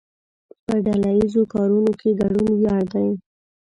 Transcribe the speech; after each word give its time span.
په 0.65 0.75
ډله 0.85 1.09
ایزو 1.17 1.43
کارونو 1.53 1.91
کې 1.99 2.09
ګډون 2.21 2.47
ویاړ 2.55 2.83
دی. 2.93 3.09